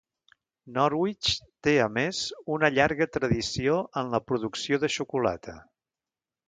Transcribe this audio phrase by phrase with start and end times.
[0.77, 1.33] Norwich
[1.67, 2.21] té a més
[2.55, 5.61] una llarga tradició en la producció de xocolata.